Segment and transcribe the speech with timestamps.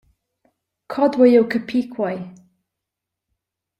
[0.91, 2.19] Co duei jeu capir quei?